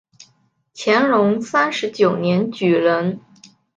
[0.73, 3.19] 乾隆三十九年举人。